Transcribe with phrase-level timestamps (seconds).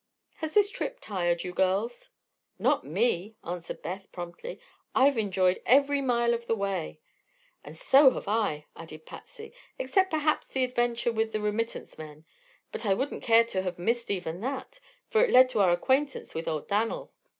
[0.37, 2.09] Has the trip tired you, girls?"
[2.57, 4.59] "Not me," answered Beth, promptly.
[4.95, 6.99] "I've enjoyed every mile of the way."
[7.63, 12.25] "And so have I," added Patsy; "except perhaps the adventure with the remittance men.
[12.71, 16.33] But I wouldn't care to have missed even that, for it led to our acquaintance
[16.33, 17.13] with old Dan'l."